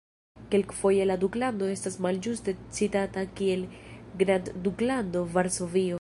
[0.53, 3.67] Kelkfoje la duklando estas malĝuste citata kiel
[4.23, 5.89] "grandduklando Varsovio".